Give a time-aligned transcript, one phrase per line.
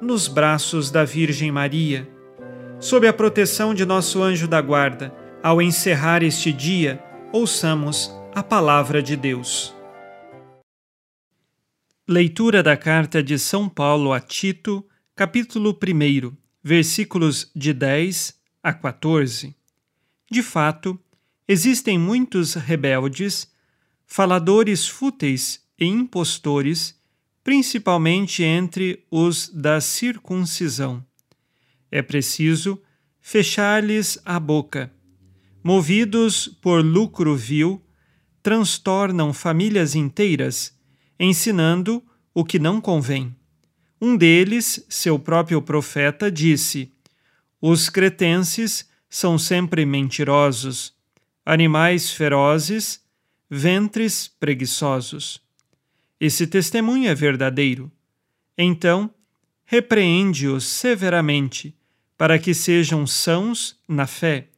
[0.00, 2.08] nos braços da Virgem Maria.
[2.80, 9.02] Sob a proteção de nosso anjo da guarda, ao encerrar este dia, ouçamos a palavra
[9.02, 9.74] de Deus.
[12.06, 19.54] Leitura da carta de São Paulo a Tito, capítulo 1, versículos de 10 a 14.
[20.30, 20.98] De fato,
[21.46, 23.50] existem muitos rebeldes,
[24.06, 26.97] faladores fúteis e impostores
[27.48, 31.02] principalmente entre os da circuncisão.
[31.90, 32.78] É preciso
[33.22, 34.92] fechar-lhes a boca.
[35.64, 37.82] Movidos por lucro vil,
[38.42, 40.78] transtornam famílias inteiras,
[41.18, 42.04] ensinando
[42.34, 43.34] o que não convém.
[43.98, 46.92] Um deles, seu próprio profeta, disse:
[47.62, 50.92] Os cretenses são sempre mentirosos,
[51.46, 53.00] animais ferozes,
[53.48, 55.47] ventres preguiçosos.
[56.20, 57.90] Esse testemunho é verdadeiro.
[58.56, 59.10] Então,
[59.64, 61.76] repreende-os severamente,
[62.16, 64.48] para que sejam sãos na fé,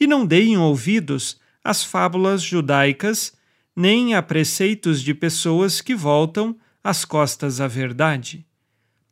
[0.00, 3.34] e não deem ouvidos às fábulas judaicas,
[3.76, 8.46] nem a preceitos de pessoas que voltam as costas à verdade.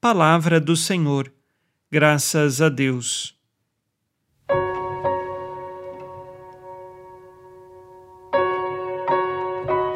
[0.00, 1.32] Palavra do Senhor.
[1.90, 3.39] Graças a Deus.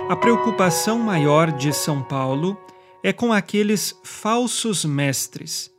[0.07, 2.59] A preocupação maior de São Paulo
[3.03, 5.73] é com aqueles falsos mestres.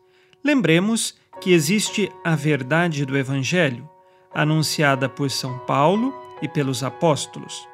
[0.43, 3.87] Lembremos que existe a verdade do Evangelho,
[4.33, 7.67] anunciada por São Paulo e pelos apóstolos.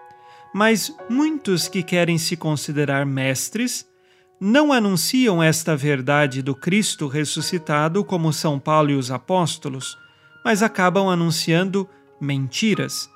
[0.53, 3.87] Mas muitos que querem se considerar mestres
[4.37, 9.97] não anunciam esta verdade do Cristo ressuscitado como São Paulo e os apóstolos,
[10.43, 11.87] mas acabam anunciando
[12.19, 13.09] mentiras.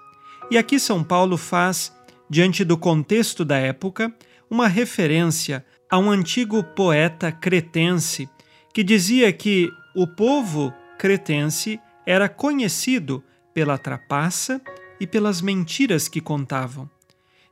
[0.50, 1.94] E aqui São Paulo faz
[2.30, 4.14] diante do contexto da época,
[4.50, 8.30] uma referência a um antigo poeta cretense
[8.74, 14.62] que dizia que o povo cretense era conhecido pela trapaça
[15.00, 16.90] e pelas mentiras que contavam.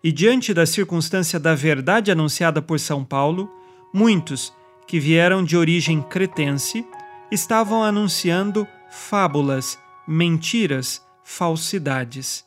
[0.03, 3.50] E diante da circunstância da verdade anunciada por São Paulo,
[3.94, 4.53] muitos
[4.85, 6.85] que vieram de origem cretense
[7.31, 12.45] estavam anunciando fábulas, mentiras, falsidades.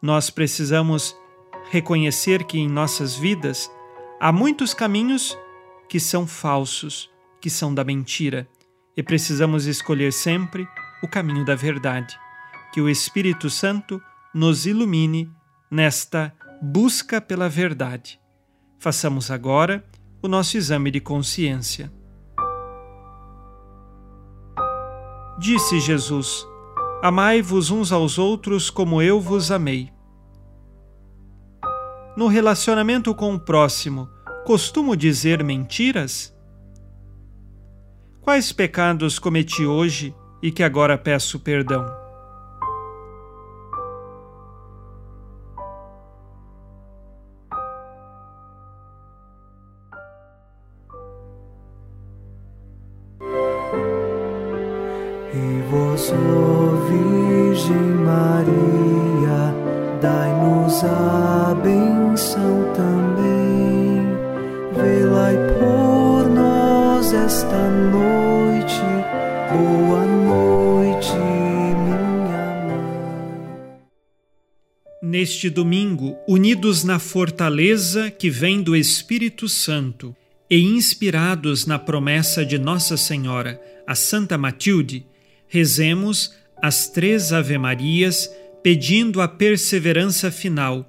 [0.00, 1.16] Nós precisamos
[1.70, 3.70] reconhecer que em nossas vidas
[4.20, 5.36] há muitos caminhos
[5.88, 7.10] que são falsos,
[7.40, 8.48] que são da mentira,
[8.96, 10.66] e precisamos escolher sempre
[11.02, 12.18] o caminho da verdade.
[12.72, 14.02] Que o Espírito Santo
[14.32, 15.30] nos ilumine
[15.70, 18.20] nesta busca pela verdade.
[18.78, 19.84] Façamos agora
[20.22, 21.92] o nosso exame de consciência.
[25.38, 26.46] Disse Jesus:
[27.02, 29.93] Amai-vos uns aos outros como eu vos amei
[32.16, 34.08] no relacionamento com o próximo,
[34.44, 36.32] costumo dizer mentiras?
[38.20, 41.84] Quais pecados cometi hoje e que agora peço perdão?
[55.34, 56.12] E vós,
[56.88, 59.52] Virgem Maria,
[60.00, 61.23] dai-nos a
[62.14, 64.06] benção também.
[64.72, 68.80] Velai por nós esta noite.
[69.50, 71.12] Boa noite,
[71.82, 72.84] minha
[75.02, 80.14] Neste domingo, unidos na fortaleza que vem do Espírito Santo
[80.48, 85.04] e inspirados na promessa de Nossa Senhora, a Santa Matilde,
[85.48, 86.32] rezemos
[86.62, 88.30] as três Ave-Marias
[88.62, 90.88] pedindo a perseverança final